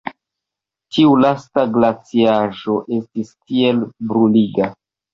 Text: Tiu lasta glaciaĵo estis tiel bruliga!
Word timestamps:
Tiu 0.97 1.11
lasta 1.25 1.67
glaciaĵo 1.77 2.81
estis 2.99 3.33
tiel 3.39 3.89
bruliga! 4.11 4.77